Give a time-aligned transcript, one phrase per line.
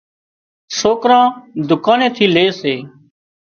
[0.79, 1.25] سوڪران
[1.67, 2.75] ڌُڪاني ٿي لي سي